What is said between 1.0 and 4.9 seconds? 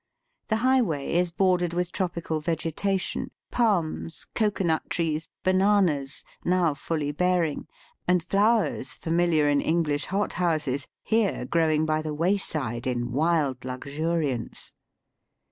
is bordered with tropical vegetation— palms, cocoa nut